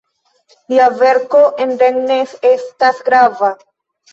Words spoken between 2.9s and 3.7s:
grava.